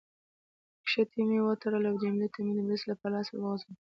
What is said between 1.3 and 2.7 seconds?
وتړله او جميله ته مې د